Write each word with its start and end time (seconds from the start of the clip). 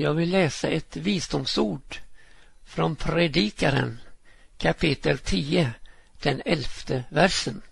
Jag 0.00 0.14
vill 0.14 0.30
läsa 0.30 0.68
ett 0.68 0.96
visdomsord 0.96 1.98
från 2.64 2.96
Predikaren 2.96 3.98
kapitel 4.58 5.18
10, 5.18 5.72
den 6.22 6.42
elfte 6.44 7.04
versen. 7.10 7.62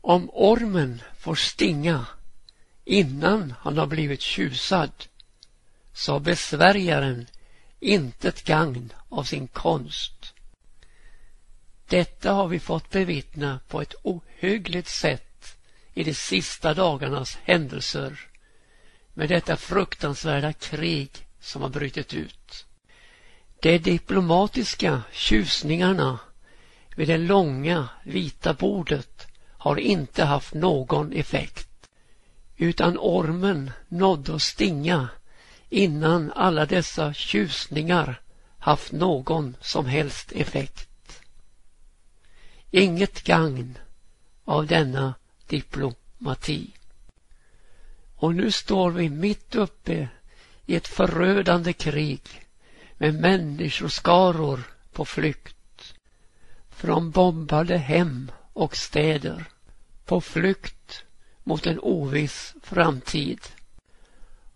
Om 0.00 0.30
ormen 0.32 1.02
får 1.18 1.34
stinga 1.34 2.06
innan 2.84 3.54
han 3.60 3.78
har 3.78 3.86
blivit 3.86 4.20
tjusad 4.20 4.90
så 5.92 6.12
har 6.12 6.20
besvärjaren 6.20 7.26
intet 7.80 8.44
gagn 8.44 8.92
av 9.08 9.24
sin 9.24 9.48
konst. 9.48 10.34
Detta 11.88 12.32
har 12.32 12.48
vi 12.48 12.60
fått 12.60 12.90
bevittna 12.90 13.60
på 13.68 13.80
ett 13.80 13.94
ohyggligt 14.02 14.88
sätt 14.88 15.56
i 15.94 16.04
de 16.04 16.14
sista 16.14 16.74
dagarnas 16.74 17.38
händelser 17.44 18.29
med 19.20 19.28
detta 19.28 19.56
fruktansvärda 19.56 20.52
krig 20.52 21.10
som 21.40 21.62
har 21.62 21.68
brutit 21.68 22.14
ut. 22.14 22.66
De 23.62 23.78
diplomatiska 23.78 25.02
tjusningarna 25.12 26.18
vid 26.96 27.08
det 27.08 27.18
långa 27.18 27.88
vita 28.04 28.54
bordet 28.54 29.26
har 29.48 29.76
inte 29.76 30.24
haft 30.24 30.54
någon 30.54 31.12
effekt 31.12 31.90
utan 32.56 32.98
ormen 32.98 33.70
nådde 33.88 34.34
att 34.34 34.42
stinga 34.42 35.08
innan 35.68 36.32
alla 36.32 36.66
dessa 36.66 37.14
tjusningar 37.14 38.20
haft 38.58 38.92
någon 38.92 39.56
som 39.60 39.86
helst 39.86 40.32
effekt. 40.32 41.20
Inget 42.70 43.22
gagn 43.22 43.78
av 44.44 44.66
denna 44.66 45.14
diplomati. 45.46 46.70
Och 48.20 48.34
nu 48.34 48.50
står 48.50 48.90
vi 48.90 49.08
mitt 49.08 49.54
uppe 49.54 50.08
i 50.66 50.76
ett 50.76 50.88
förödande 50.88 51.72
krig 51.72 52.20
med 52.98 53.14
människoskaror 53.14 54.60
på 54.92 55.04
flykt 55.04 55.94
från 56.70 57.10
bombade 57.10 57.76
hem 57.78 58.30
och 58.52 58.76
städer 58.76 59.44
på 60.04 60.20
flykt 60.20 61.04
mot 61.44 61.66
en 61.66 61.78
oviss 61.78 62.54
framtid. 62.62 63.40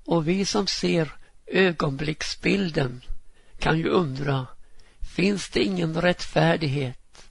Och 0.04 0.28
vi 0.28 0.44
som 0.44 0.66
ser 0.66 1.12
ögonblicksbilden 1.46 3.02
kan 3.58 3.78
ju 3.78 3.88
undra, 3.88 4.46
finns 5.00 5.48
det 5.48 5.62
ingen 5.62 6.00
rättfärdighet? 6.00 7.30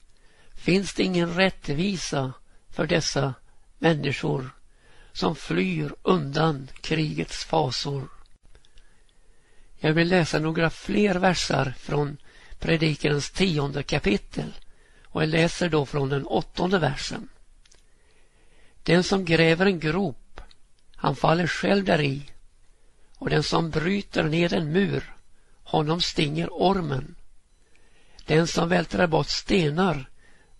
Finns 0.53 0.93
det 0.93 1.03
ingen 1.03 1.33
rättvisa 1.33 2.33
för 2.69 2.87
dessa 2.87 3.33
människor 3.79 4.49
som 5.13 5.35
flyr 5.35 5.95
undan 6.01 6.69
krigets 6.81 7.45
fasor? 7.45 8.07
Jag 9.79 9.93
vill 9.93 10.07
läsa 10.07 10.39
några 10.39 10.69
fler 10.69 11.15
versar 11.15 11.73
från 11.77 12.17
Predikarens 12.59 13.31
tionde 13.31 13.83
kapitel 13.83 14.53
och 15.05 15.21
jag 15.21 15.29
läser 15.29 15.69
då 15.69 15.85
från 15.85 16.09
den 16.09 16.25
åttonde 16.25 16.79
versen. 16.79 17.29
Den 18.83 19.03
som 19.03 19.25
gräver 19.25 19.65
en 19.65 19.79
grop, 19.79 20.41
han 20.95 21.15
faller 21.15 21.47
själv 21.47 21.85
däri 21.85 22.21
och 23.17 23.29
den 23.29 23.43
som 23.43 23.69
bryter 23.69 24.23
ner 24.23 24.53
en 24.53 24.71
mur, 24.71 25.15
honom 25.63 26.01
stinger 26.01 26.49
ormen. 26.51 27.15
Den 28.25 28.47
som 28.47 28.69
vältrar 28.69 29.07
bort 29.07 29.29
stenar 29.29 30.09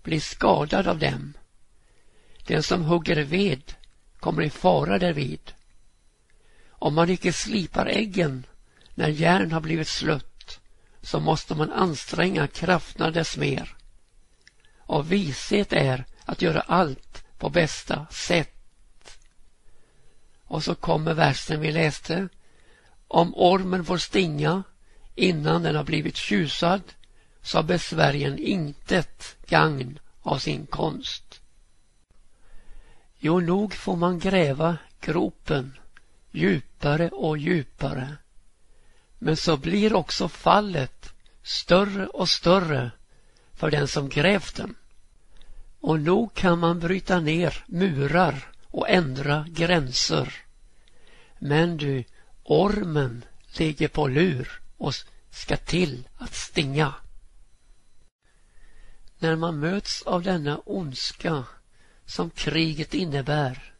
blir 0.04 0.20
skadad 0.20 0.88
av 0.88 1.00
dem. 1.00 1.34
Den 2.48 2.64
som 2.64 2.82
hugger 2.84 3.24
ved 3.24 3.74
kommer 4.24 4.42
i 4.42 4.50
fara 4.50 5.00
därvid. 5.00 5.54
Om 6.70 6.96
man 6.96 7.10
icke 7.10 7.34
slipar 7.34 7.86
äggen 7.86 8.46
när 8.96 9.08
järn 9.08 9.52
har 9.52 9.62
blivit 9.62 9.88
slött 9.88 10.60
så 11.02 11.20
måste 11.20 11.56
man 11.56 11.72
anstränga 11.72 12.48
krafterna 12.48 13.12
dess 13.12 13.38
mer. 13.38 13.76
Och 14.78 15.12
vishet 15.12 15.74
är 15.74 16.06
att 16.26 16.42
göra 16.42 16.62
allt 16.62 17.24
på 17.38 17.50
bästa 17.50 18.08
sätt. 18.12 19.20
Och 20.44 20.64
så 20.64 20.76
kommer 20.76 21.14
versen 21.14 21.60
vi 21.62 21.72
läste. 21.72 22.28
Om 23.08 23.34
ormen 23.36 23.86
får 23.86 23.98
stinga 23.98 24.64
innan 25.16 25.64
den 25.64 25.76
har 25.76 25.84
blivit 25.84 26.18
tjusad 26.18 26.82
så 27.42 27.58
har 27.58 27.64
besvärjen 27.64 28.40
intet 28.40 29.36
gagn 29.48 30.00
av 30.22 30.38
sin 30.38 30.66
konst. 30.66 31.23
Jo, 33.26 33.40
nog 33.40 33.74
får 33.74 33.96
man 33.96 34.20
gräva 34.20 34.78
gropen 35.02 35.78
djupare 36.32 37.10
och 37.10 37.38
djupare. 37.38 38.18
Men 39.20 39.38
så 39.38 39.58
blir 39.58 39.94
också 39.94 40.30
fallet 40.30 41.14
större 41.44 42.08
och 42.08 42.30
större 42.30 42.92
för 43.54 43.72
den 43.72 43.88
som 43.88 44.10
grävt 44.10 44.56
den. 44.56 44.76
Och 45.80 46.00
nog 46.00 46.34
kan 46.34 46.60
man 46.60 46.80
bryta 46.80 47.20
ner 47.20 47.64
murar 47.68 48.52
och 48.68 48.90
ändra 48.90 49.46
gränser. 49.50 50.34
Men 51.40 51.78
du, 51.78 52.04
ormen 52.44 53.26
ligger 53.58 53.88
på 53.88 54.08
lur 54.08 54.62
och 54.78 54.94
ska 55.30 55.58
till 55.58 56.08
att 56.18 56.34
stinga. 56.34 56.94
När 59.20 59.36
man 59.36 59.60
möts 59.60 60.02
av 60.02 60.24
denna 60.24 60.58
ondska 60.58 61.46
som 62.06 62.30
kriget 62.30 62.94
innebär 62.94 63.74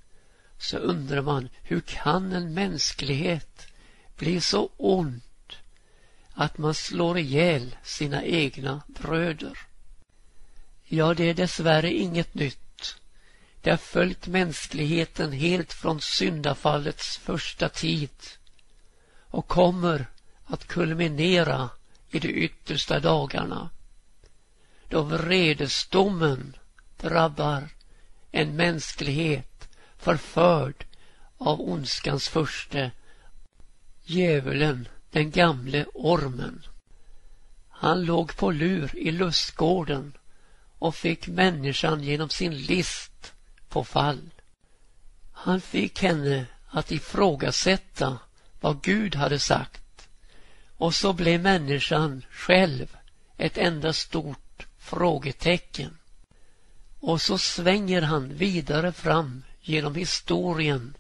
så 0.58 0.78
undrar 0.78 1.22
man 1.22 1.50
hur 1.62 1.82
kan 1.82 2.32
en 2.32 2.54
mänsklighet 2.54 3.68
bli 4.18 4.42
så 4.42 4.70
ond 4.78 5.22
att 6.34 6.58
man 6.58 6.74
slår 6.74 7.18
ihjäl 7.18 7.76
sina 7.84 8.24
egna 8.24 8.82
bröder? 8.88 9.58
Ja, 10.84 11.14
det 11.14 11.30
är 11.30 11.34
dessvärre 11.34 11.94
inget 11.94 12.34
nytt. 12.34 12.96
Det 13.62 13.70
har 13.70 13.78
följt 13.78 14.28
mänskligheten 14.28 15.32
helt 15.32 15.74
från 15.74 16.02
syndafallets 16.02 17.18
första 17.18 17.70
tid 17.70 18.10
och 19.20 19.48
kommer 19.48 20.06
att 20.46 20.68
kulminera 20.68 21.70
i 22.12 22.20
de 22.20 22.28
yttersta 22.28 23.00
dagarna 23.00 23.70
då 24.94 25.02
vredesdomen 25.02 26.56
drabbar 26.98 27.70
en 28.36 28.56
mänsklighet 28.56 29.70
förförd 29.98 30.86
av 31.38 31.62
ondskans 31.62 32.28
förste 32.28 32.92
djävulen, 34.04 34.88
den 35.12 35.32
gamle 35.32 35.86
ormen. 35.94 36.66
Han 37.70 38.06
låg 38.06 38.36
på 38.36 38.52
lur 38.52 38.98
i 38.98 39.12
lustgården 39.12 40.18
och 40.80 40.96
fick 40.96 41.28
människan 41.28 42.04
genom 42.04 42.30
sin 42.30 42.58
list 42.58 43.34
på 43.70 43.84
fall. 43.84 44.30
Han 45.32 45.62
fick 45.62 46.02
henne 46.02 46.46
att 46.68 46.92
ifrågasätta 46.92 48.20
vad 48.62 48.84
Gud 48.84 49.16
hade 49.16 49.40
sagt 49.40 50.10
och 50.78 50.96
så 50.96 51.14
blev 51.14 51.42
människan 51.42 52.26
själv 52.32 52.98
ett 53.38 53.58
enda 53.58 53.94
stort 53.94 54.68
frågetecken. 54.78 55.98
Och 57.06 57.22
så 57.22 57.38
svänger 57.38 58.02
han 58.02 58.34
vidare 58.34 58.92
fram 58.92 59.44
genom 59.62 59.96
historien 59.96 60.98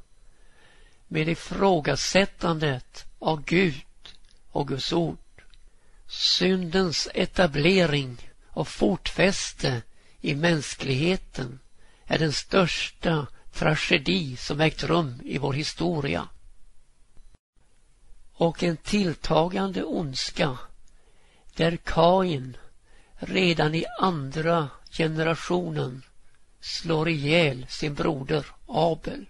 med 1.07 1.29
ifrågasättandet 1.29 3.05
av 3.19 3.43
Gud 3.45 3.85
och 4.51 4.67
Guds 4.67 4.93
ord. 4.93 5.17
Syndens 6.07 7.09
etablering 7.13 8.17
och 8.47 8.67
fotfäste 8.67 9.81
i 10.21 10.35
mänskligheten 10.35 11.59
är 12.05 12.19
den 12.19 12.33
största 12.33 13.27
tragedi 13.53 14.37
som 14.37 14.61
ägt 14.61 14.83
rum 14.83 15.21
i 15.25 15.37
vår 15.37 15.53
historia. 15.53 16.27
Och 18.33 18.63
en 18.63 18.77
tilltagande 18.77 19.83
ondska 19.83 20.57
där 21.55 21.77
Kain 21.77 22.57
redan 23.15 23.75
i 23.75 23.85
andra 23.99 24.69
generationen 24.97 26.01
slår 26.61 27.09
ihjäl 27.09 27.65
sin 27.69 27.93
broder 27.93 28.45
Abel. 28.67 29.25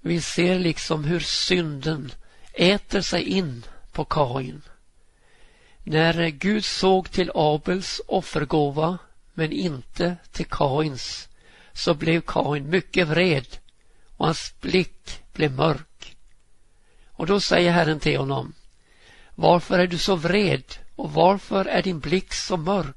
Vi 0.00 0.20
ser 0.20 0.58
liksom 0.58 1.04
hur 1.04 1.20
synden 1.20 2.12
äter 2.52 3.00
sig 3.00 3.22
in 3.22 3.64
på 3.92 4.04
Kain. 4.04 4.62
När 5.82 6.28
Gud 6.28 6.64
såg 6.64 7.10
till 7.10 7.30
Abels 7.34 8.00
offergåva 8.06 8.98
men 9.34 9.52
inte 9.52 10.16
till 10.32 10.46
Kains 10.46 11.28
så 11.72 11.94
blev 11.94 12.20
Kain 12.20 12.70
mycket 12.70 13.08
vred 13.08 13.46
och 14.16 14.26
hans 14.26 14.54
blick 14.60 15.22
blev 15.32 15.52
mörk. 15.52 16.16
Och 17.10 17.26
då 17.26 17.40
säger 17.40 17.72
Herren 17.72 18.00
till 18.00 18.18
honom 18.18 18.54
Varför 19.34 19.78
är 19.78 19.86
du 19.86 19.98
så 19.98 20.16
vred 20.16 20.64
och 20.96 21.12
varför 21.12 21.64
är 21.64 21.82
din 21.82 22.00
blick 22.00 22.34
så 22.34 22.56
mörk? 22.56 22.96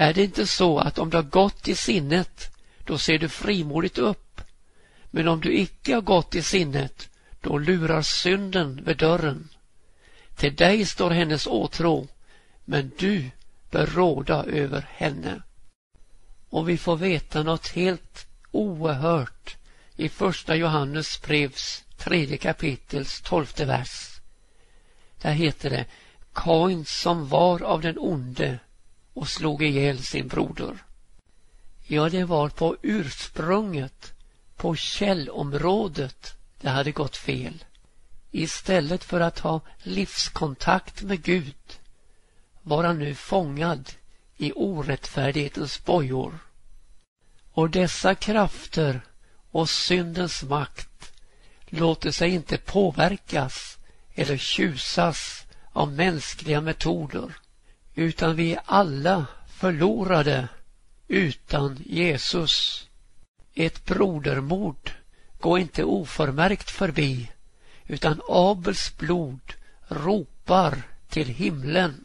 Är 0.00 0.14
det 0.14 0.24
inte 0.24 0.46
så 0.46 0.78
att 0.78 0.98
om 0.98 1.10
du 1.10 1.16
har 1.16 1.24
gått 1.24 1.68
i 1.68 1.74
sinnet, 1.74 2.56
då 2.84 2.98
ser 2.98 3.18
du 3.18 3.28
frimodigt 3.28 3.98
upp. 3.98 4.40
Men 5.10 5.28
om 5.28 5.40
du 5.40 5.58
icke 5.58 5.94
har 5.94 6.00
gått 6.00 6.34
i 6.34 6.42
sinnet, 6.42 7.08
då 7.40 7.58
lurar 7.58 8.02
synden 8.02 8.84
vid 8.84 8.96
dörren. 8.96 9.48
Till 10.36 10.56
dig 10.56 10.86
står 10.86 11.10
hennes 11.10 11.46
åtrå, 11.46 12.08
men 12.64 12.92
du 12.98 13.30
bör 13.70 13.86
råda 13.86 14.44
över 14.44 14.86
henne. 14.90 15.42
Och 16.48 16.68
vi 16.68 16.78
får 16.78 16.96
veta 16.96 17.42
något 17.42 17.68
helt 17.68 18.26
oerhört 18.50 19.56
i 19.96 20.08
första 20.08 20.56
Johannes 20.56 21.22
brevs 21.22 21.84
tredje 21.96 22.36
kapitels 22.36 23.20
tolfte 23.20 23.64
vers. 23.64 24.20
Där 25.22 25.32
heter 25.32 25.70
det 25.70 25.84
Kain 26.32 26.84
som 26.84 27.28
var 27.28 27.62
av 27.62 27.80
den 27.80 27.98
onde 27.98 28.58
och 29.18 29.28
slog 29.28 29.62
ihjäl 29.62 30.02
sin 30.02 30.28
broder. 30.28 30.78
Ja, 31.86 32.08
det 32.08 32.24
var 32.24 32.48
på 32.48 32.76
ursprunget, 32.82 34.12
på 34.56 34.76
källområdet 34.76 36.36
det 36.60 36.68
hade 36.68 36.92
gått 36.92 37.16
fel. 37.16 37.64
Istället 38.30 39.04
för 39.04 39.20
att 39.20 39.38
ha 39.38 39.60
livskontakt 39.78 41.02
med 41.02 41.22
Gud 41.22 41.78
var 42.62 42.84
han 42.84 42.98
nu 42.98 43.14
fångad 43.14 43.90
i 44.36 44.52
orättfärdighetens 44.52 45.84
bojor. 45.84 46.38
Och 47.52 47.70
dessa 47.70 48.14
krafter 48.14 49.00
och 49.50 49.70
syndens 49.70 50.42
makt 50.42 51.12
låter 51.66 52.10
sig 52.10 52.30
inte 52.30 52.58
påverkas 52.58 53.78
eller 54.14 54.36
tjusas 54.36 55.46
av 55.72 55.92
mänskliga 55.92 56.60
metoder 56.60 57.36
utan 57.98 58.36
vi 58.36 58.52
är 58.52 58.60
alla 58.64 59.26
förlorade 59.46 60.48
utan 61.08 61.78
Jesus. 61.86 62.86
Ett 63.54 63.84
brodermord 63.84 64.92
går 65.40 65.58
inte 65.58 65.84
oförmärkt 65.84 66.70
förbi 66.70 67.30
utan 67.86 68.20
Abels 68.28 68.96
blod 68.96 69.40
ropar 69.88 70.82
till 71.08 71.28
himlen 71.28 72.04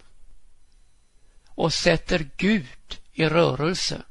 och 1.47 1.73
sätter 1.73 2.29
Gud 2.37 2.99
i 3.11 3.25
rörelse. 3.25 4.01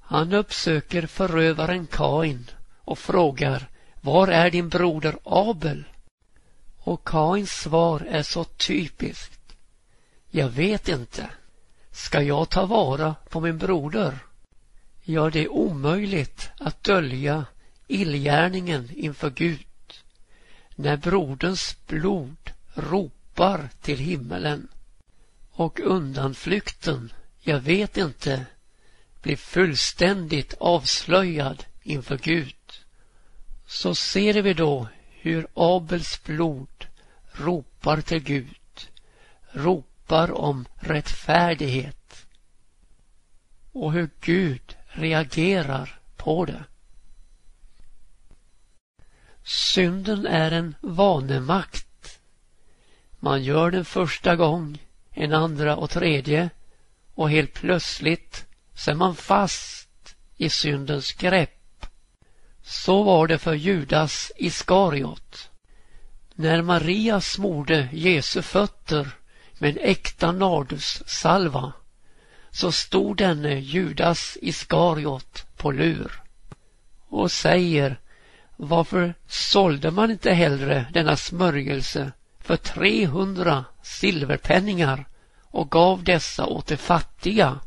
Han 0.00 0.32
uppsöker 0.32 1.06
förövaren 1.06 1.86
Kain 1.86 2.50
och 2.78 2.98
frågar 2.98 3.68
Var 4.00 4.28
är 4.28 4.50
din 4.50 4.68
broder 4.68 5.18
Abel? 5.24 5.84
Och 6.78 7.08
Kains 7.08 7.50
svar 7.50 8.00
är 8.00 8.22
så 8.22 8.44
typiskt. 8.44 9.37
Jag 10.30 10.48
vet 10.48 10.88
inte. 10.88 11.30
Ska 11.90 12.22
jag 12.22 12.48
ta 12.48 12.66
vara 12.66 13.14
på 13.28 13.40
min 13.40 13.58
broder? 13.58 14.18
Ja, 15.02 15.30
det 15.30 15.44
är 15.44 15.52
omöjligt 15.52 16.50
att 16.58 16.84
dölja 16.84 17.46
illgärningen 17.86 18.90
inför 18.94 19.30
Gud 19.30 19.66
när 20.78 20.96
broderns 20.96 21.76
blod 21.86 22.50
ropar 22.74 23.68
till 23.82 23.98
himmelen 23.98 24.68
och 25.50 25.80
undanflykten, 25.80 27.12
jag 27.40 27.60
vet 27.60 27.96
inte, 27.96 28.46
blir 29.22 29.36
fullständigt 29.36 30.54
avslöjad 30.60 31.64
inför 31.82 32.18
Gud. 32.18 32.54
Så 33.66 33.94
ser 33.94 34.42
vi 34.42 34.54
då 34.54 34.88
hur 35.10 35.46
Abels 35.54 36.24
blod 36.24 36.86
ropar 37.32 38.00
till 38.00 38.22
Gud, 38.22 38.88
ropar 39.50 39.97
om 40.12 40.66
rättfärdighet 40.76 42.26
och 43.72 43.92
hur 43.92 44.10
Gud 44.20 44.76
reagerar 44.88 46.00
på 46.16 46.44
det. 46.44 46.64
Synden 49.44 50.26
är 50.26 50.50
en 50.50 50.74
vanemakt. 50.80 52.20
Man 53.18 53.42
gör 53.42 53.70
den 53.70 53.84
första 53.84 54.36
gång, 54.36 54.82
en 55.10 55.32
andra 55.32 55.76
och 55.76 55.90
tredje 55.90 56.50
och 57.14 57.30
helt 57.30 57.54
plötsligt 57.54 58.46
så 58.74 58.90
är 58.90 58.94
man 58.94 59.16
fast 59.16 60.16
i 60.36 60.50
syndens 60.50 61.12
grepp. 61.12 61.86
Så 62.62 63.02
var 63.02 63.26
det 63.26 63.38
för 63.38 63.54
Judas 63.54 64.32
Iskariot. 64.36 65.50
När 66.34 66.62
Maria 66.62 67.20
smorde 67.20 67.88
Jesu 67.92 68.42
fötter 68.42 69.08
med 69.58 69.70
en 69.70 69.90
äkta 69.90 70.32
nardussalva 70.32 71.72
så 72.50 72.72
stod 72.72 73.16
denne 73.16 73.54
Judas 73.58 74.38
Iskariot 74.42 75.46
på 75.56 75.70
lur 75.70 76.22
och 77.08 77.32
säger 77.32 78.00
varför 78.56 79.14
sålde 79.26 79.90
man 79.90 80.10
inte 80.10 80.32
hellre 80.32 80.86
denna 80.92 81.16
smörjelse 81.16 82.12
för 82.40 82.56
300 82.56 83.64
silverpenningar 83.82 85.08
och 85.42 85.70
gav 85.70 86.04
dessa 86.04 86.46
åt 86.46 86.66
de 86.66 86.76
fattiga? 86.76 87.60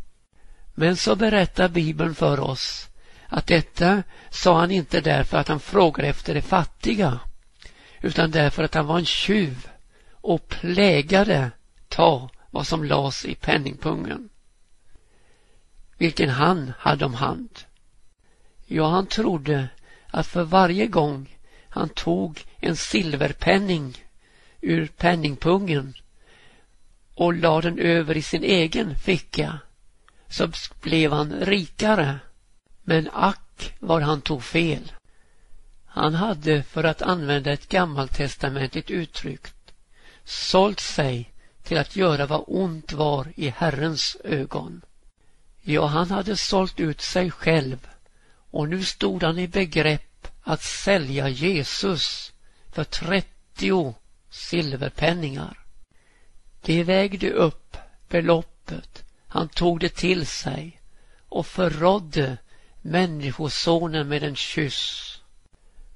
Men 0.73 0.97
så 0.97 1.15
berättar 1.15 1.69
Bibeln 1.69 2.15
för 2.15 2.39
oss 2.39 2.87
att 3.27 3.47
detta 3.47 4.03
sa 4.29 4.59
han 4.59 4.71
inte 4.71 5.01
därför 5.01 5.37
att 5.37 5.47
han 5.47 5.59
frågade 5.59 6.07
efter 6.07 6.33
de 6.33 6.41
fattiga 6.41 7.19
utan 8.01 8.31
därför 8.31 8.63
att 8.63 8.73
han 8.73 8.87
var 8.87 8.99
en 8.99 9.05
tjuv 9.05 9.67
och 10.11 10.47
plägade 10.47 11.51
ta 11.91 12.29
vad 12.51 12.67
som 12.67 12.83
lades 12.83 13.25
i 13.25 13.35
penningpungen 13.35 14.29
vilken 16.01 16.29
han 16.29 16.73
hade 16.79 17.05
om 17.05 17.13
hand. 17.13 17.49
Ja, 18.65 18.89
han 18.89 19.07
trodde 19.07 19.69
att 20.07 20.27
för 20.27 20.43
varje 20.43 20.87
gång 20.87 21.37
han 21.69 21.89
tog 21.89 22.45
en 22.59 22.75
silverpenning 22.75 24.03
ur 24.61 24.87
penningpungen 24.87 25.93
och 27.15 27.33
lade 27.33 27.69
den 27.69 27.79
över 27.79 28.17
i 28.17 28.21
sin 28.21 28.43
egen 28.43 28.95
ficka 28.95 29.59
så 30.27 30.51
blev 30.81 31.11
han 31.11 31.33
rikare. 31.33 32.19
Men 32.83 33.09
ack 33.13 33.73
vad 33.79 34.01
han 34.01 34.21
tog 34.21 34.43
fel. 34.43 34.91
Han 35.85 36.13
hade, 36.13 36.63
för 36.63 36.83
att 36.83 37.01
använda 37.01 37.51
ett 37.51 37.69
gammaltestamentligt 37.69 38.91
uttryck, 38.91 39.47
sålt 40.23 40.79
sig 40.79 41.30
till 41.71 41.77
att 41.77 41.95
göra 41.95 42.25
vad 42.25 42.43
ont 42.47 42.93
var 42.93 43.33
i 43.35 43.49
Herrens 43.49 44.17
ögon. 44.23 44.81
Ja, 45.61 45.85
han 45.85 46.11
hade 46.11 46.37
sålt 46.37 46.79
ut 46.79 47.01
sig 47.01 47.31
själv 47.31 47.87
och 48.51 48.69
nu 48.69 48.83
stod 48.83 49.23
han 49.23 49.39
i 49.39 49.47
begrepp 49.47 50.27
att 50.41 50.61
sälja 50.63 51.29
Jesus 51.29 52.33
för 52.71 52.83
30 52.83 53.95
silverpenningar. 54.29 55.59
Det 56.61 56.83
vägde 56.83 57.31
upp 57.31 57.77
beloppet. 58.09 59.03
Han 59.27 59.49
tog 59.49 59.79
det 59.79 59.95
till 59.95 60.25
sig 60.25 60.81
och 61.29 61.47
förrådde 61.47 62.37
Människosonen 62.81 64.07
med 64.07 64.23
en 64.23 64.35
kyss. 64.35 65.17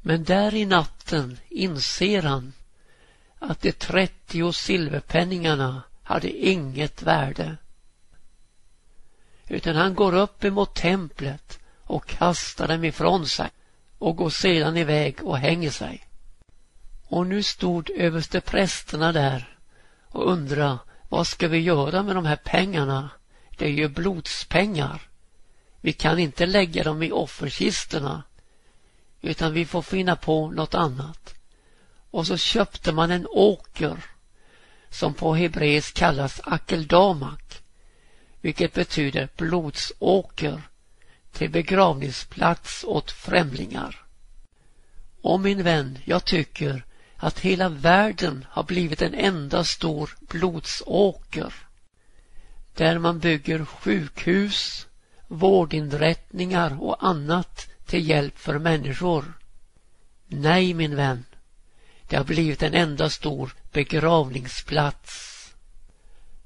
Men 0.02 0.24
där 0.24 0.54
i 0.54 0.66
natten 0.66 1.40
inser 1.50 2.22
han 2.22 2.54
att 3.40 3.62
de 3.62 3.72
30 3.72 4.54
silverpenningarna 4.54 5.84
hade 6.04 6.30
inget 6.30 7.02
värde. 7.02 7.58
Utan 9.48 9.76
han 9.76 9.96
går 9.96 10.16
upp 10.16 10.44
emot 10.44 10.76
templet 10.76 11.60
och 11.84 12.08
kastar 12.08 12.68
dem 12.68 12.84
ifrån 12.84 13.26
sig 13.26 13.50
och 13.98 14.16
går 14.16 14.30
sedan 14.30 14.78
iväg 14.78 15.24
och 15.24 15.38
hänger 15.38 15.70
sig. 15.70 16.08
Och 17.08 17.28
nu 17.28 17.44
stod 17.44 17.90
översteprästerna 17.90 19.12
där 19.12 19.58
och 20.08 20.32
undrade 20.32 20.78
vad 21.10 21.28
ska 21.28 21.48
vi 21.48 21.60
göra 21.60 22.04
med 22.04 22.16
de 22.16 22.26
här 22.26 22.36
pengarna? 22.36 23.10
Det 23.58 23.66
är 23.66 23.70
ju 23.70 23.88
blodspengar. 23.88 25.02
Vi 25.82 25.94
kan 25.94 26.20
inte 26.20 26.46
lägga 26.46 26.84
dem 26.84 27.04
i 27.04 27.12
offerkistorna 27.12 28.24
utan 29.22 29.54
vi 29.54 29.66
får 29.66 29.82
finna 29.82 30.16
på 30.16 30.52
något 30.52 30.76
annat. 30.76 31.35
Och 32.16 32.28
så 32.28 32.38
köpte 32.38 32.92
man 32.92 33.12
en 33.12 33.28
åker 33.28 33.98
som 34.90 35.14
på 35.14 35.36
hebreisk 35.36 35.96
kallas 35.96 36.42
akeldamak 36.44 37.62
vilket 38.42 38.74
betyder 38.74 39.30
blodsåker 39.38 40.62
till 41.32 41.50
begravningsplats 41.50 42.84
åt 42.84 43.12
främlingar. 43.12 44.06
Och 45.22 45.40
min 45.40 45.64
vän, 45.64 46.00
jag 46.06 46.26
tycker 46.26 46.86
att 47.18 47.40
hela 47.40 47.70
världen 47.70 48.46
har 48.50 48.64
blivit 48.64 49.02
en 49.02 49.14
enda 49.14 49.64
stor 49.64 50.18
blodsåker 50.20 51.54
där 52.74 53.00
man 53.00 53.20
bygger 53.20 53.66
sjukhus, 53.66 54.88
vårdinrättningar 55.28 56.84
och 56.84 57.08
annat 57.08 57.70
till 57.86 58.10
hjälp 58.10 58.38
för 58.38 58.60
människor. 58.60 59.34
Nej, 60.28 60.74
min 60.74 60.96
vän, 60.96 61.24
det 62.08 62.16
har 62.16 62.24
blivit 62.24 62.64
en 62.64 62.74
enda 62.74 63.10
stor 63.10 63.56
begravningsplats 63.72 65.32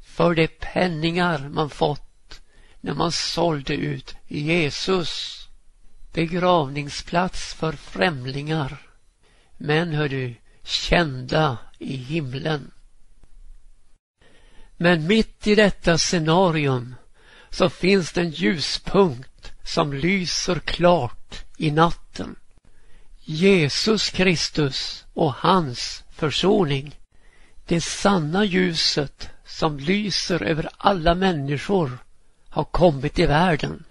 för 0.02 0.36
de 0.36 0.48
penningar 0.48 1.50
man 1.50 1.70
fått 1.70 2.42
när 2.82 2.94
man 2.94 3.12
sålde 3.12 3.74
ut 3.74 4.16
Jesus. 4.28 5.36
Begravningsplats 6.14 7.54
för 7.54 7.72
främlingar. 7.72 8.78
men 9.58 9.94
hör 9.94 10.10
du, 10.10 10.36
kända 10.64 11.58
i 11.78 11.96
himlen. 11.96 12.72
Men 14.78 15.08
mitt 15.08 15.48
i 15.48 15.56
detta 15.56 15.98
scenarium 15.98 16.96
så 17.50 17.70
finns 17.70 18.12
det 18.12 18.22
en 18.22 18.30
ljuspunkt 18.30 19.52
som 19.64 19.94
lyser 19.94 20.60
klart 20.60 21.46
i 21.58 21.72
natten. 21.72 22.36
Jesus 23.32 24.10
Kristus 24.10 25.06
och 25.14 25.34
hans 25.34 26.04
försoning. 26.12 27.00
Det 27.66 27.82
sanna 27.82 28.46
ljuset 28.46 29.30
som 29.46 29.78
lyser 29.78 30.44
över 30.44 30.70
alla 30.78 31.16
människor 31.16 31.98
har 32.50 32.64
kommit 32.64 33.20
i 33.20 33.26
världen. 33.26 33.84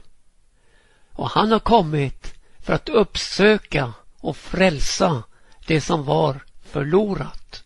Och 1.12 1.30
han 1.30 1.52
har 1.52 1.58
kommit 1.58 2.34
för 2.60 2.72
att 2.72 2.88
uppsöka 2.88 3.92
och 4.16 4.36
frälsa 4.36 5.22
det 5.66 5.80
som 5.80 6.04
var 6.04 6.40
förlorat. 6.70 7.64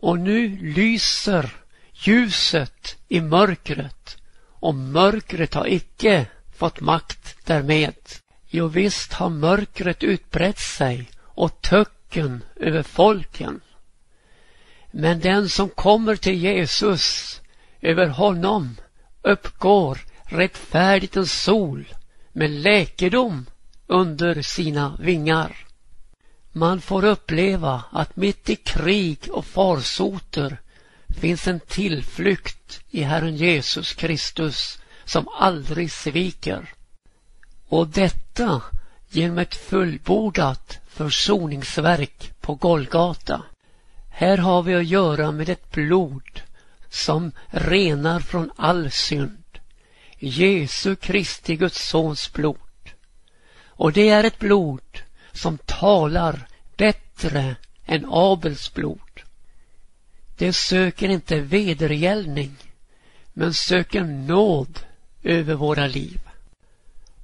Och 0.00 0.18
nu 0.18 0.56
lyser 0.56 1.50
ljuset 1.92 2.96
i 3.08 3.20
mörkret 3.20 4.16
och 4.46 4.74
mörkret 4.74 5.54
har 5.54 5.66
icke 5.66 6.26
fått 6.56 6.80
makt 6.80 7.36
därmed. 7.44 7.94
Jo 8.52 8.66
visst 8.66 9.12
har 9.12 9.30
mörkret 9.30 10.02
utbrett 10.02 10.58
sig 10.58 11.10
och 11.20 11.62
töcken 11.62 12.44
över 12.56 12.82
folken. 12.82 13.60
Men 14.90 15.20
den 15.20 15.48
som 15.48 15.68
kommer 15.68 16.16
till 16.16 16.34
Jesus, 16.34 17.40
över 17.80 18.06
honom 18.06 18.76
uppgår 19.22 19.98
rättfärdigt 20.22 21.16
en 21.16 21.26
sol 21.26 21.94
med 22.32 22.50
läkedom 22.50 23.46
under 23.86 24.42
sina 24.42 24.96
vingar. 25.00 25.56
Man 26.52 26.80
får 26.80 27.04
uppleva 27.04 27.84
att 27.92 28.16
mitt 28.16 28.50
i 28.50 28.56
krig 28.56 29.18
och 29.30 29.46
farsoter 29.46 30.60
finns 31.20 31.46
en 31.46 31.60
tillflykt 31.60 32.80
i 32.90 33.02
Herren 33.02 33.36
Jesus 33.36 33.94
Kristus 33.94 34.78
som 35.04 35.28
aldrig 35.28 35.92
sviker. 35.92 36.74
Och 37.68 37.88
detta 37.88 38.19
genom 39.08 39.38
ett 39.38 39.54
fullbordat 39.54 40.78
försoningsverk 40.88 42.32
på 42.40 42.54
Golgata. 42.54 43.42
Här 44.08 44.38
har 44.38 44.62
vi 44.62 44.74
att 44.74 44.86
göra 44.86 45.32
med 45.32 45.48
ett 45.48 45.70
blod 45.70 46.42
som 46.88 47.32
renar 47.46 48.20
från 48.20 48.50
all 48.56 48.90
synd. 48.90 49.58
Jesu 50.18 50.96
Kristi 50.96 51.56
Guds 51.56 51.88
sons 51.88 52.32
blod. 52.32 52.56
Och 53.64 53.92
det 53.92 54.08
är 54.08 54.24
ett 54.24 54.38
blod 54.38 55.02
som 55.32 55.58
talar 55.58 56.48
bättre 56.76 57.56
än 57.86 58.06
Abels 58.08 58.74
blod. 58.74 59.20
Det 60.36 60.52
söker 60.52 61.08
inte 61.08 61.40
vedergällning 61.40 62.56
men 63.32 63.54
söker 63.54 64.04
nåd 64.04 64.78
över 65.22 65.54
våra 65.54 65.86
liv. 65.86 66.29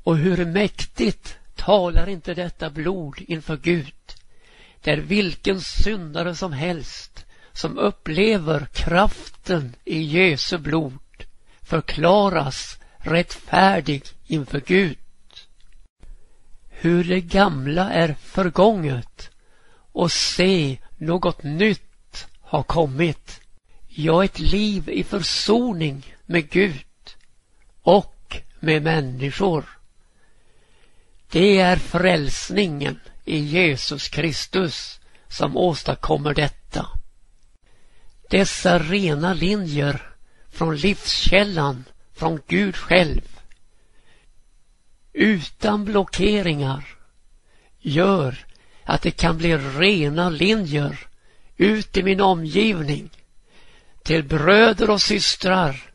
Och 0.06 0.16
hur 0.16 0.44
mäktigt 0.44 1.38
talar 1.54 2.08
inte 2.08 2.34
detta 2.34 2.70
blod 2.70 3.24
inför 3.28 3.56
Gud 3.56 3.94
där 4.80 4.96
vilken 4.96 5.60
syndare 5.60 6.34
som 6.34 6.52
helst 6.52 7.26
som 7.52 7.78
upplever 7.78 8.66
kraften 8.72 9.74
i 9.84 10.02
Jesu 10.02 10.58
blod 10.58 11.24
förklaras 11.62 12.78
rättfärdig 12.96 14.02
inför 14.26 14.60
Gud. 14.60 14.98
Hur 16.68 17.04
det 17.04 17.20
gamla 17.20 17.90
är 17.90 18.14
förgånget 18.14 19.30
och 19.92 20.12
se 20.12 20.78
något 20.96 21.42
nytt 21.42 22.26
har 22.40 22.62
kommit. 22.62 23.40
Ja, 23.88 24.24
ett 24.24 24.38
liv 24.38 24.88
i 24.88 25.04
försoning 25.04 26.14
med 26.26 26.50
Gud 26.50 27.16
och 27.82 28.36
med 28.60 28.82
människor. 28.82 29.75
Det 31.30 31.58
är 31.58 31.76
frälsningen 31.76 33.00
i 33.24 33.38
Jesus 33.38 34.08
Kristus 34.08 35.00
som 35.28 35.56
åstadkommer 35.56 36.34
detta. 36.34 36.86
Dessa 38.30 38.78
rena 38.78 39.34
linjer 39.34 40.10
från 40.50 40.76
livskällan, 40.76 41.84
från 42.14 42.40
Gud 42.46 42.76
själv, 42.76 43.40
utan 45.12 45.84
blockeringar, 45.84 46.96
gör 47.78 48.46
att 48.84 49.02
det 49.02 49.10
kan 49.10 49.38
bli 49.38 49.56
rena 49.56 50.30
linjer 50.30 51.06
ut 51.56 51.96
i 51.96 52.02
min 52.02 52.20
omgivning 52.20 53.10
till 54.02 54.24
bröder 54.24 54.90
och 54.90 55.02
systrar 55.02 55.90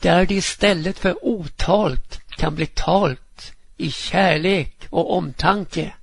där 0.00 0.26
det 0.26 0.34
istället 0.34 0.98
för 0.98 1.24
otalt 1.24 2.20
kan 2.28 2.54
bli 2.54 2.66
talt 2.66 3.27
i 3.78 3.90
kärlek 3.90 4.86
och 4.90 5.16
omtanke. 5.16 5.94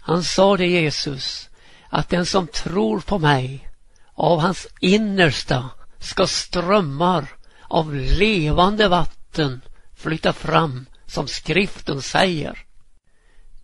Han 0.00 0.24
sa 0.24 0.56
det 0.56 0.66
Jesus 0.66 1.50
att 1.88 2.08
den 2.08 2.26
som 2.26 2.46
tror 2.46 3.00
på 3.00 3.18
mig 3.18 3.68
av 4.14 4.40
hans 4.40 4.66
innersta 4.80 5.70
ska 5.98 6.26
strömmar 6.26 7.26
av 7.68 7.94
levande 7.94 8.88
vatten 8.88 9.60
flytta 9.96 10.32
fram 10.32 10.86
som 11.06 11.28
skriften 11.28 12.02
säger. 12.02 12.58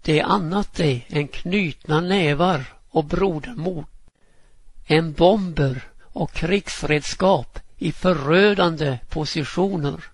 Det 0.03 0.21
är 0.21 0.25
annat 0.25 0.75
det 0.75 1.03
än 1.09 1.29
knutna 1.29 2.01
nävar 2.01 2.65
och 2.91 3.05
brodermord. 3.05 3.87
En 4.87 5.13
bomber 5.13 5.83
och 6.03 6.33
krigsredskap 6.33 7.59
i 7.77 7.93
förödande 7.93 8.99
positioner. 9.09 10.05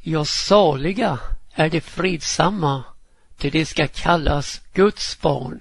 Ja, 0.00 0.24
saliga 0.24 1.18
är 1.54 1.70
de 1.70 1.80
fridsamma, 1.80 2.84
till 3.36 3.52
de 3.52 3.66
ska 3.66 3.88
kallas 3.88 4.60
Guds 4.72 5.20
barn. 5.20 5.60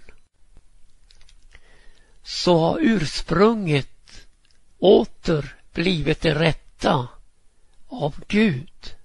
Så 2.24 2.60
har 2.60 2.78
ursprunget 2.82 3.88
åter 4.80 5.56
blivit 5.74 6.22
det 6.22 6.36
rätta 6.36 7.08
av 7.88 8.16
Gud 8.28 8.96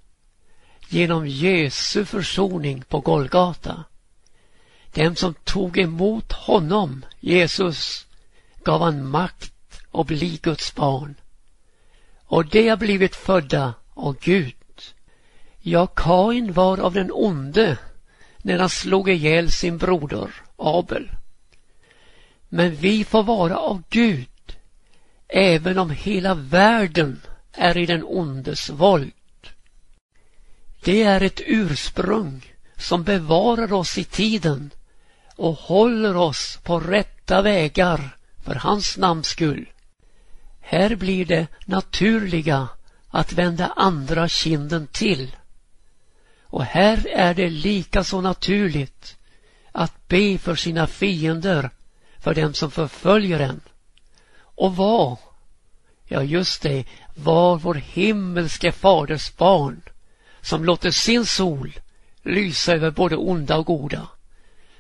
genom 0.89 1.27
Jesu 1.27 2.05
försoning 2.05 2.83
på 2.83 3.01
Golgata. 3.01 3.85
Den 4.93 5.17
som 5.17 5.35
tog 5.35 5.79
emot 5.79 6.33
honom, 6.33 7.05
Jesus, 7.21 8.07
gav 8.65 8.81
han 8.81 9.09
makt 9.09 9.81
att 9.93 10.07
bli 10.07 10.39
Guds 10.43 10.75
barn. 10.75 11.15
Och 12.25 12.47
de 12.47 12.69
har 12.69 12.77
blivit 12.77 13.17
födda 13.17 13.75
av 13.95 14.17
Gud. 14.21 14.55
Ja, 15.69 15.87
Kain 15.87 16.53
var 16.53 16.79
av 16.79 16.93
den 16.95 17.11
onde 17.13 17.79
när 18.39 18.59
han 18.59 18.69
slog 18.69 19.09
ihjäl 19.09 19.53
sin 19.53 19.79
broder 19.79 20.31
Abel. 20.57 21.11
Men 22.49 22.75
vi 22.75 23.05
får 23.05 23.23
vara 23.23 23.57
av 23.57 23.83
Gud 23.91 24.57
även 25.29 25.79
om 25.79 25.91
hela 25.91 26.35
världen 26.35 27.21
är 27.53 27.77
i 27.77 27.87
den 27.87 28.05
ondes 28.05 28.71
våld. 28.71 29.13
Det 30.85 31.03
är 31.03 31.21
ett 31.21 31.41
ursprung 31.47 32.53
som 32.77 33.05
bevarar 33.05 33.73
oss 33.73 33.99
i 33.99 34.05
tiden 34.05 34.71
och 35.37 35.55
håller 35.55 36.17
oss 36.17 36.59
på 36.63 36.81
rätta 36.81 37.43
vägar 37.43 38.17
för 38.45 38.55
hans 38.55 38.97
namns 38.97 39.27
skull. 39.27 39.69
Här 40.61 40.97
blir 40.97 41.27
det 41.27 41.47
naturliga 41.65 42.69
att 43.09 43.33
vända 43.33 43.67
andra 43.67 44.29
kinden 44.29 44.87
till. 44.87 45.37
Och 46.49 46.65
här 46.65 47.07
är 47.09 47.35
det 47.35 47.51
lika 47.51 48.05
så 48.05 48.21
naturligt 48.21 49.17
att 49.73 50.09
be 50.09 50.39
för 50.39 50.55
sina 50.55 50.87
fiender, 50.87 51.71
för 52.19 52.35
dem 52.35 52.55
som 52.55 52.71
förföljer 52.71 53.41
en. 53.41 53.61
Och 54.39 54.77
vad? 54.77 55.17
ja 56.09 56.23
just 56.23 56.63
det, 56.63 56.85
var 57.15 57.57
vår 57.57 57.75
himmelske 57.75 58.73
faders 58.73 59.37
barn 59.37 59.83
som 60.41 60.65
låter 60.65 60.91
sin 60.91 61.27
sol 61.27 61.79
lysa 62.23 62.73
över 62.75 62.91
både 62.91 63.17
onda 63.17 63.57
och 63.57 63.67
goda 63.67 64.09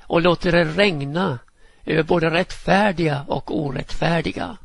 och 0.00 0.22
låter 0.22 0.52
det 0.52 0.64
regna 0.64 1.38
över 1.84 2.02
både 2.02 2.30
rättfärdiga 2.30 3.24
och 3.28 3.58
orättfärdiga. 3.60 4.56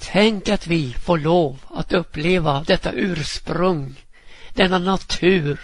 Tänk 0.00 0.48
att 0.48 0.66
vi 0.66 0.92
får 0.92 1.18
lov 1.18 1.58
att 1.68 1.92
uppleva 1.92 2.64
detta 2.66 2.92
ursprung, 2.92 3.94
denna 4.54 4.78
natur 4.78 5.60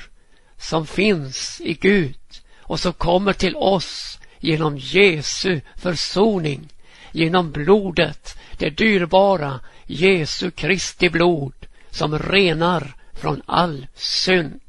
som 0.59 0.87
finns 0.87 1.61
i 1.65 1.75
Gud 1.75 2.19
och 2.59 2.81
som 2.81 2.93
kommer 2.93 3.33
till 3.33 3.57
oss 3.57 4.19
genom 4.39 4.79
Jesu 4.79 5.61
försoning, 5.77 6.69
genom 7.13 7.53
blodet, 7.53 8.39
det 8.59 8.71
dyrbara 8.71 9.61
Jesu 9.87 10.51
Kristi 10.51 11.11
blod 11.11 11.67
som 11.91 12.19
renar 12.19 12.95
från 13.13 13.43
all 13.47 13.87
synd. 13.95 14.61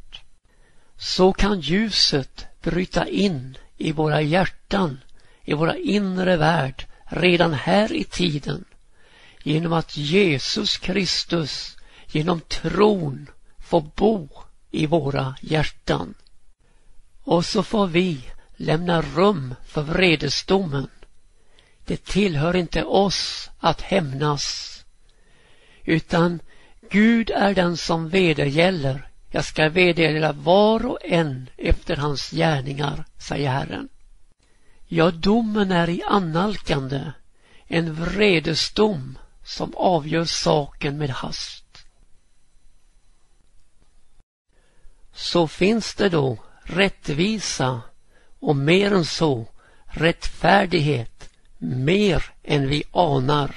Så 0.98 1.34
kan 1.34 1.60
ljuset 1.60 2.46
bryta 2.62 3.08
in 3.08 3.58
i 3.77 3.91
våra 3.91 4.22
hjärtan 4.22 5.00
i 5.44 5.53
våra 5.53 5.77
inre 5.77 6.38
värld 6.38 6.86
redan 7.06 7.53
här 7.53 7.94
i 7.94 8.03
tiden 8.03 8.65
genom 9.44 9.74
att 9.74 9.98
Jesus 9.98 10.77
Kristus 10.77 11.77
genom 12.08 12.39
tron 12.39 13.27
får 13.60 13.82
bo 13.96 14.29
i 14.77 14.86
våra 14.86 15.36
hjärtan. 15.41 16.13
Och 17.24 17.46
så 17.46 17.63
får 17.63 17.88
vi 17.88 18.22
lämna 18.55 19.01
rum 19.01 19.55
för 19.65 19.81
vredesdomen. 19.81 20.89
Det 21.86 22.05
tillhör 22.05 22.55
inte 22.55 22.84
oss 22.84 23.50
att 23.60 23.81
hämnas 23.81 24.74
utan 25.88 26.39
Gud 26.89 27.29
är 27.29 27.55
den 27.55 27.77
som 27.77 28.10
vedergäller. 28.10 29.10
Jag 29.29 29.46
ska 29.46 29.69
vedergälla 29.69 30.31
var 30.31 30.86
och 30.86 31.00
en 31.01 31.50
efter 31.57 31.96
hans 31.96 32.31
gärningar, 32.31 33.05
säger 33.17 33.50
Herren. 33.50 33.89
Ja, 34.88 35.12
domen 35.12 35.72
är 35.72 35.89
i 35.89 36.03
annalkande, 36.03 37.12
en 37.67 37.93
vredesdom 37.93 39.17
som 39.43 39.75
avgör 39.75 40.25
saken 40.25 40.98
med 40.98 41.10
hast. 41.10 41.66
Så 45.17 45.47
finns 45.47 45.95
det 45.95 46.09
då 46.09 46.38
rättvisa 46.63 47.81
och 48.39 48.55
mer 48.55 48.93
än 48.93 49.05
så 49.05 49.47
rättfärdighet 49.86 51.29
mer 51.57 52.25
än 52.43 52.67
vi 52.67 52.83
anar. 52.91 53.55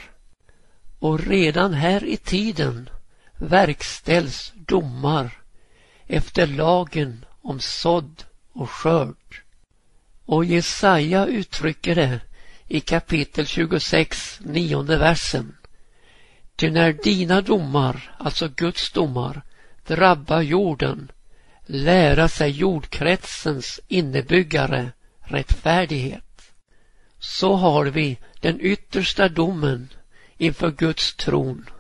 Och 0.98 1.20
redan 1.20 1.74
här 1.74 2.04
i 2.04 2.16
tiden 2.16 2.90
verkställs 3.36 4.52
domar 4.54 5.30
efter 6.06 6.46
lagen 6.46 7.24
om 7.42 7.60
sådd 7.60 8.24
och 8.52 8.70
skörd. 8.70 9.42
Och 10.24 10.44
Jesaja 10.44 11.26
uttrycker 11.26 11.94
det 11.94 12.20
i 12.68 12.80
kapitel 12.80 13.46
26, 13.46 14.40
nionde 14.44 14.96
versen. 14.96 15.56
Ty 16.56 16.70
när 16.70 16.92
dina 16.92 17.40
domar, 17.40 18.16
alltså 18.18 18.48
Guds 18.48 18.92
domar, 18.92 19.42
drabbar 19.86 20.40
jorden 20.40 21.10
lära 21.72 22.28
sig 22.28 22.50
jordkretsens 22.50 23.80
innebyggare 23.88 24.92
rättfärdighet. 25.20 26.52
Så 27.18 27.54
har 27.54 27.86
vi 27.86 28.18
den 28.40 28.60
yttersta 28.60 29.28
domen 29.28 29.88
inför 30.36 30.70
Guds 30.70 31.14
tron. 31.14 31.70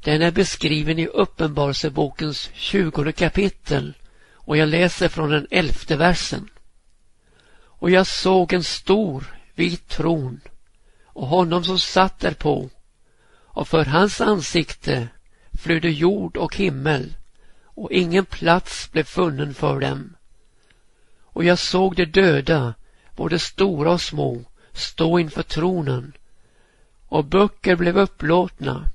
Den 0.00 0.22
är 0.22 0.30
beskriven 0.30 0.98
i 0.98 1.06
Uppenbarelsebokens 1.06 2.50
tjugonde 2.54 3.12
kapitel 3.12 3.94
och 4.32 4.56
jag 4.56 4.68
läser 4.68 5.08
från 5.08 5.30
den 5.30 5.46
elfte 5.50 5.96
versen. 5.96 6.48
Och 7.54 7.90
jag 7.90 8.06
såg 8.06 8.52
en 8.52 8.64
stor 8.64 9.36
vit 9.54 9.88
tron 9.88 10.40
och 11.04 11.26
honom 11.26 11.64
som 11.64 11.78
satt 11.78 12.20
därpå 12.20 12.70
och 13.34 13.68
för 13.68 13.84
hans 13.84 14.20
ansikte 14.20 15.08
flydde 15.62 15.90
jord 15.90 16.36
och 16.36 16.56
himmel 16.56 17.14
och 17.74 17.92
ingen 17.92 18.24
plats 18.24 18.92
blev 18.92 19.04
funnen 19.04 19.54
för 19.54 19.80
dem. 19.80 20.16
Och 21.22 21.44
jag 21.44 21.58
såg 21.58 21.96
de 21.96 22.04
döda, 22.04 22.74
både 23.16 23.38
stora 23.38 23.92
och 23.92 24.00
små, 24.00 24.44
stå 24.72 25.18
inför 25.18 25.42
tronen 25.42 26.12
och 27.08 27.24
böcker 27.24 27.76
blev 27.76 27.98
upplåtna 27.98 28.90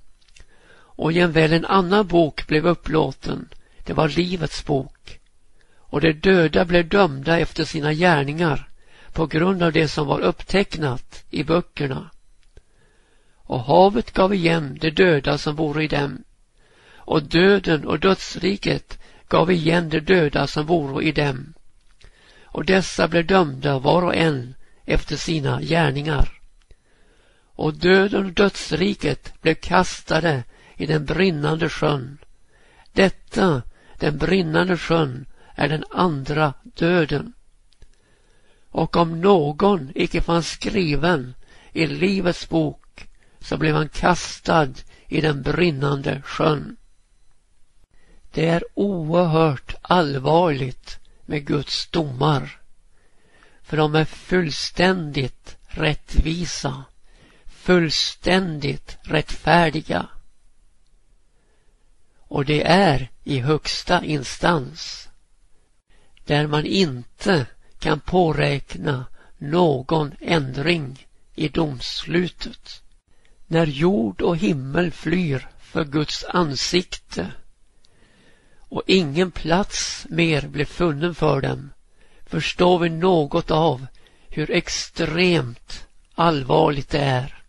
och 0.98 1.12
jämväl 1.12 1.54
en 1.54 1.66
annan 1.66 2.08
bok 2.08 2.48
blev 2.48 2.68
upplåten, 2.68 3.50
det 3.84 3.94
var 3.94 4.08
Livets 4.08 4.66
bok. 4.66 5.20
Och 5.78 6.02
de 6.02 6.14
döda 6.14 6.66
blev 6.66 6.90
dömda 6.90 7.40
efter 7.40 7.66
sina 7.66 7.94
gärningar 7.94 8.70
på 9.14 9.26
grund 9.26 9.64
av 9.64 9.72
det 9.72 9.88
som 9.88 10.08
var 10.08 10.20
upptecknat 10.20 11.24
i 11.30 11.44
böckerna. 11.44 12.10
Och 13.36 13.60
havet 13.60 14.14
gav 14.14 14.34
igen 14.34 14.78
de 14.82 14.92
döda 14.92 15.38
som 15.38 15.56
vore 15.56 15.84
i 15.84 15.88
dem 15.88 16.24
och 17.08 17.24
döden 17.24 17.88
och 17.88 18.00
dödsriket 18.00 19.00
gav 19.28 19.52
igen 19.52 19.90
de 19.90 20.00
döda 20.00 20.48
som 20.48 20.66
voro 20.66 21.02
i 21.02 21.12
dem. 21.12 21.54
Och 22.44 22.66
dessa 22.66 23.08
blev 23.08 23.26
dömda 23.26 23.80
var 23.80 24.02
och 24.02 24.16
en 24.16 24.56
efter 24.86 25.16
sina 25.16 25.62
gärningar 25.62 26.38
och 27.58 27.74
döden 27.74 28.26
och 28.26 28.32
dödsriket 28.32 29.42
blev 29.42 29.54
kastade 29.56 30.44
i 30.76 30.86
den 30.86 31.06
brinnande 31.06 31.70
sjön. 31.70 32.18
Detta, 32.94 33.62
den 34.00 34.18
brinnande 34.18 34.78
sjön, 34.78 35.26
är 35.56 35.70
den 35.70 35.84
andra 35.92 36.54
döden. 36.64 37.34
Och 38.70 38.96
om 38.96 39.22
någon 39.22 39.92
icke 39.96 40.22
fanns 40.22 40.50
skriven 40.50 41.34
i 41.72 41.88
Livets 41.88 42.50
bok 42.50 43.08
så 43.40 43.58
blev 43.58 43.76
han 43.76 43.90
kastad 43.90 44.74
i 45.08 45.22
den 45.22 45.42
brinnande 45.42 46.22
sjön. 46.22 46.78
Det 48.32 48.46
är 48.46 48.64
oerhört 48.74 49.76
allvarligt 49.82 51.00
med 51.26 51.46
Guds 51.46 51.88
domar. 51.88 52.62
För 53.64 53.78
de 53.78 53.96
är 53.96 54.06
fullständigt 54.06 55.58
rättvisa 55.68 56.86
fullständigt 57.68 58.98
rättfärdiga. 59.02 60.10
Och 62.18 62.46
det 62.46 62.68
är 62.68 63.12
i 63.24 63.40
högsta 63.40 64.04
instans 64.04 65.10
där 66.26 66.48
man 66.48 66.66
inte 66.66 67.46
kan 67.80 68.00
påräkna 68.00 69.06
någon 69.38 70.16
ändring 70.22 71.08
i 71.36 71.48
domslutet. 71.48 72.82
När 73.48 73.66
jord 73.66 74.22
och 74.22 74.38
himmel 74.38 74.92
flyr 74.92 75.50
för 75.60 75.86
Guds 75.86 76.26
ansikte 76.30 77.32
och 78.70 78.84
ingen 78.88 79.32
plats 79.32 80.06
mer 80.10 80.48
blir 80.48 80.66
funnen 80.66 81.16
för 81.16 81.42
dem 81.42 81.70
förstår 82.28 82.80
vi 82.80 82.90
något 82.90 83.52
av 83.52 83.88
hur 84.30 84.52
extremt 84.52 85.88
allvarligt 86.16 86.90
det 86.90 87.00
är. 87.00 87.44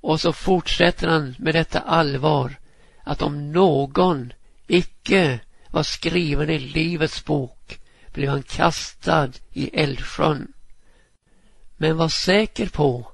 Och 0.00 0.20
så 0.20 0.32
fortsätter 0.32 1.08
han 1.08 1.34
med 1.38 1.54
detta 1.54 1.80
allvar 1.80 2.56
att 3.04 3.22
om 3.22 3.52
någon 3.52 4.32
icke 4.66 5.40
var 5.70 5.82
skriven 5.82 6.50
i 6.50 6.58
Livets 6.58 7.24
bok 7.24 7.80
blev 8.12 8.30
han 8.30 8.42
kastad 8.42 9.30
i 9.52 9.80
eldsjön. 9.80 10.52
Men 11.76 11.96
var 11.96 12.08
säker 12.08 12.68
på, 12.68 13.12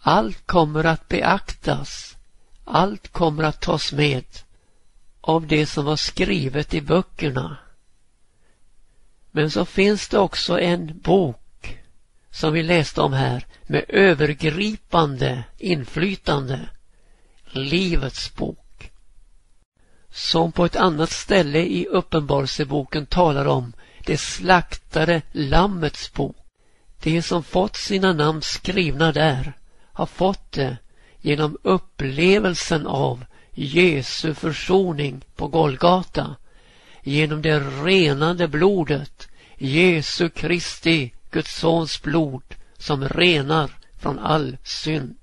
allt 0.00 0.46
kommer 0.46 0.84
att 0.84 1.08
beaktas, 1.08 2.16
allt 2.64 3.08
kommer 3.08 3.44
att 3.44 3.60
tas 3.60 3.92
med 3.92 4.24
av 5.20 5.46
det 5.46 5.66
som 5.66 5.84
var 5.84 5.96
skrivet 5.96 6.74
i 6.74 6.80
böckerna. 6.80 7.56
Men 9.30 9.50
så 9.50 9.64
finns 9.64 10.08
det 10.08 10.18
också 10.18 10.60
en 10.60 10.98
bok 10.98 11.80
som 12.30 12.52
vi 12.52 12.62
läste 12.62 13.00
om 13.00 13.12
här 13.12 13.46
med 13.62 13.84
övergripande 13.88 15.44
inflytande. 15.58 16.68
Livets 17.44 18.34
bok. 18.34 18.90
Som 20.10 20.52
på 20.52 20.64
ett 20.64 20.76
annat 20.76 21.10
ställe 21.10 21.58
i 21.58 21.86
Uppenbarelseboken 21.86 23.06
talar 23.06 23.46
om 23.46 23.72
det 24.06 24.16
slaktade 24.16 25.22
Lammets 25.32 26.12
bok. 26.12 26.36
De 27.02 27.22
som 27.22 27.42
fått 27.42 27.76
sina 27.76 28.12
namn 28.12 28.42
skrivna 28.42 29.12
där 29.12 29.52
har 29.92 30.06
fått 30.06 30.52
det 30.52 30.76
genom 31.20 31.58
upplevelsen 31.62 32.86
av 32.86 33.24
Jesu 33.62 34.34
försoning 34.34 35.24
på 35.36 35.48
Golgata 35.48 36.36
genom 37.02 37.42
det 37.42 37.60
renande 37.60 38.48
blodet, 38.48 39.28
Jesu 39.58 40.28
Kristi, 40.28 41.12
Guds 41.30 41.54
sons 41.54 42.02
blod 42.02 42.42
som 42.78 43.08
renar 43.08 43.70
från 43.98 44.18
all 44.18 44.56
synd. 44.64 45.18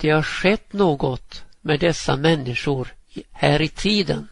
Det 0.00 0.10
har 0.10 0.22
skett 0.22 0.72
något 0.72 1.44
med 1.60 1.80
dessa 1.80 2.16
människor 2.16 2.88
här 3.30 3.62
i 3.62 3.68
tiden. 3.68 4.28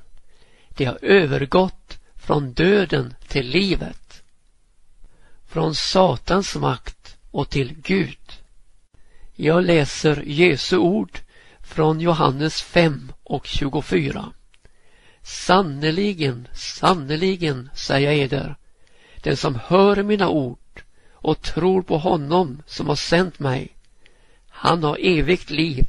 De 0.69 0.85
har 0.85 0.99
övergått 1.03 1.99
från 2.17 2.53
döden 2.53 3.15
till 3.29 3.47
livet. 3.47 4.23
Från 5.47 5.75
Satans 5.75 6.57
makt 6.57 7.17
och 7.31 7.51
till 7.51 7.75
Gud. 7.83 8.33
Jag 9.35 9.65
läser 9.65 10.23
Jesu 10.27 10.77
ord 10.77 11.19
från 11.69 12.01
Johannes 12.01 12.63
5 12.63 13.13
och 13.25 13.47
24. 13.47 14.33
Sannerligen, 15.23 16.49
sannerligen, 16.55 17.71
säger 17.75 18.11
jag 18.11 18.19
eder, 18.19 18.57
den 19.23 19.37
som 19.37 19.59
hör 19.65 20.03
mina 20.03 20.29
ord 20.29 20.83
och 21.13 21.43
tror 21.43 21.83
på 21.83 21.99
honom 21.99 22.63
som 22.67 22.89
har 22.89 22.97
sänt 22.97 23.39
mig, 23.39 23.77
han 24.49 24.83
har 24.83 24.99
evigt 25.01 25.51
liv 25.51 25.87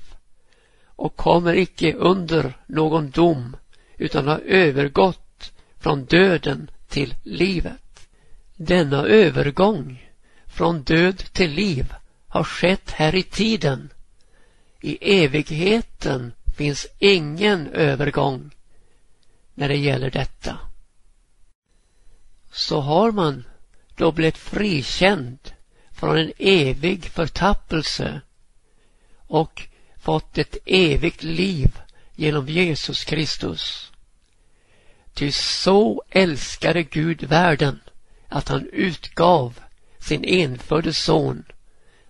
och 0.85 1.15
kommer 1.15 1.53
icke 1.53 1.93
under 1.93 2.57
någon 2.67 3.09
dom 3.09 3.55
utan 3.97 4.27
har 4.27 4.39
övergått 4.39 5.51
från 5.79 6.05
döden 6.05 6.71
till 6.87 7.15
livet. 7.23 8.09
Denna 8.55 9.03
övergång 9.03 10.09
från 10.45 10.83
död 10.83 11.17
till 11.17 11.51
liv 11.51 11.93
har 12.27 12.43
skett 12.43 12.91
här 12.91 13.15
i 13.15 13.23
tiden. 13.23 13.89
I 14.81 14.97
evigheten 15.23 16.33
finns 16.57 16.87
ingen 16.99 17.67
övergång 17.67 18.51
när 19.53 19.67
det 19.67 19.77
gäller 19.77 20.11
detta. 20.11 20.59
Så 22.51 22.79
har 22.79 23.11
man 23.11 23.43
då 23.95 24.11
blivit 24.11 24.37
frikänd 24.37 25.39
från 25.91 26.17
en 26.17 26.31
evig 26.37 27.05
förtappelse 27.05 28.21
och 29.27 29.67
fått 29.97 30.37
ett 30.37 30.57
evigt 30.65 31.23
liv 31.23 31.79
genom 32.15 32.47
Jesus 32.47 33.03
Kristus. 33.03 33.91
Ty 35.13 35.31
så 35.31 36.03
älskade 36.09 36.83
Gud 36.83 37.23
världen 37.23 37.79
att 38.27 38.47
han 38.47 38.69
utgav 38.73 39.59
sin 39.99 40.23
enfödde 40.23 40.93
son 40.93 41.43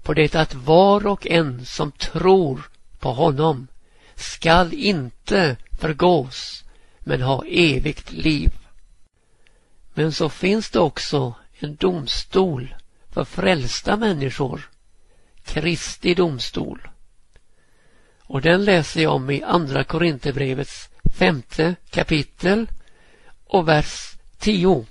på 0.09 0.13
det 0.13 0.35
att 0.35 0.53
var 0.53 1.07
och 1.07 1.27
en 1.27 1.65
som 1.65 1.91
tror 1.91 2.69
på 2.99 3.11
honom 3.11 3.67
skall 4.15 4.73
inte 4.73 5.57
förgås 5.79 6.63
men 6.99 7.21
ha 7.21 7.45
evigt 7.45 8.11
liv. 8.11 8.51
Men 9.93 10.11
så 10.11 10.29
finns 10.29 10.69
det 10.69 10.79
också 10.79 11.33
en 11.59 11.75
domstol 11.75 12.75
för 13.09 13.23
frälsta 13.23 13.97
människor, 13.97 14.69
Kristi 15.43 16.13
domstol. 16.13 16.89
Och 18.23 18.41
den 18.41 18.65
läser 18.65 19.01
jag 19.01 19.13
om 19.13 19.29
i 19.29 19.43
Andra 19.43 19.83
Korinthierbrevets 19.83 20.89
femte 21.17 21.75
kapitel 21.89 22.67
och 23.45 23.67
vers 23.67 24.13
10. 24.37 24.85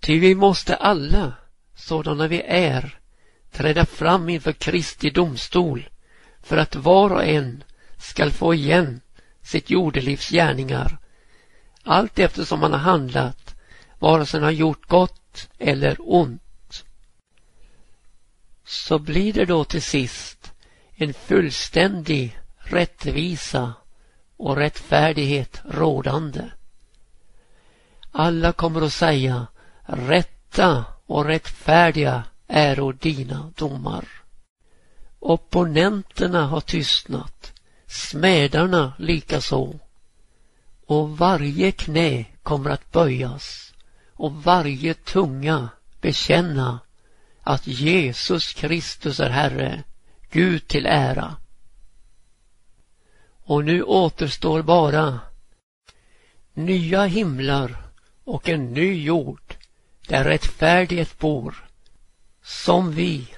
Ty 0.00 0.20
vi 0.20 0.34
måste 0.34 0.76
alla, 0.76 1.32
sådana 1.78 2.28
vi 2.28 2.42
är, 2.46 2.98
träda 3.52 3.86
fram 3.86 4.28
inför 4.28 4.52
Kristi 4.52 5.10
domstol 5.10 5.88
för 6.42 6.56
att 6.56 6.76
var 6.76 7.10
och 7.10 7.24
en 7.24 7.64
skall 7.98 8.32
få 8.32 8.54
igen 8.54 9.00
sitt 9.42 9.70
jordelivs 9.70 10.30
gärningar 10.30 10.98
allt 11.88 12.18
eftersom 12.18 12.62
han 12.62 12.72
har 12.72 12.78
handlat, 12.78 13.54
vare 13.98 14.26
sig 14.26 14.40
han 14.40 14.44
har 14.44 14.50
gjort 14.50 14.88
gott 14.88 15.48
eller 15.58 15.96
ont. 15.98 16.84
Så 18.64 18.98
blir 18.98 19.32
det 19.32 19.44
då 19.44 19.64
till 19.64 19.82
sist 19.82 20.52
en 20.94 21.14
fullständig 21.14 22.38
rättvisa 22.58 23.72
och 24.36 24.56
rättfärdighet 24.56 25.60
rådande. 25.64 26.44
Alla 28.12 28.52
kommer 28.52 28.82
att 28.82 28.92
säga 28.92 29.46
rätta 29.86 30.84
och 31.08 31.24
rättfärdiga 31.24 32.24
är 32.46 32.92
dina 32.92 33.52
domar. 33.56 34.08
Opponenterna 35.18 36.46
har 36.46 36.60
tystnat, 36.60 37.52
smädarna 37.86 38.92
likaså. 38.98 39.78
Och 40.86 41.18
varje 41.18 41.72
knä 41.72 42.24
kommer 42.42 42.70
att 42.70 42.92
böjas 42.92 43.74
och 44.12 44.44
varje 44.44 44.94
tunga 44.94 45.68
bekänna 46.00 46.80
att 47.42 47.66
Jesus 47.66 48.52
Kristus 48.52 49.20
är 49.20 49.30
Herre, 49.30 49.84
Gud 50.30 50.68
till 50.68 50.86
ära. 50.86 51.36
Och 53.44 53.64
nu 53.64 53.82
återstår 53.82 54.62
bara 54.62 55.20
nya 56.54 57.04
himlar 57.04 57.76
och 58.24 58.48
en 58.48 58.72
ny 58.72 59.04
jord 59.04 59.47
där 60.08 60.24
rättfärdighet 60.24 61.18
bor, 61.18 61.68
som 62.42 62.92
vi, 62.92 63.34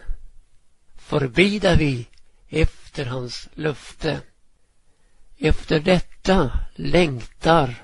förbida 0.98 1.74
vi 1.74 2.06
efter 2.48 3.04
hans 3.04 3.48
löfte. 3.54 4.20
Efter 5.38 5.80
detta 5.80 6.50
längtar 6.74 7.74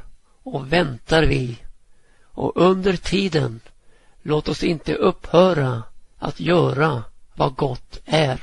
och 0.42 0.72
väntar 0.72 1.22
vi 1.22 1.58
och 2.22 2.52
under 2.56 2.96
tiden 2.96 3.60
låt 4.22 4.48
oss 4.48 4.62
inte 4.62 4.94
upphöra 4.94 5.82
att 6.18 6.40
göra 6.40 7.04
vad 7.34 7.54
gott 7.54 8.00
är 8.04 8.40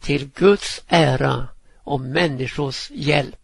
till 0.00 0.30
Guds 0.34 0.82
ära 0.88 1.48
och 1.76 2.00
människors 2.00 2.90
hjälp. 2.90 3.41